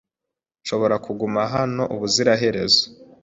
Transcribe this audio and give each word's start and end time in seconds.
Nshobora 0.61 0.95
kuguma 1.05 1.41
hano 1.55 1.83
ubuziraherezo 1.95 2.83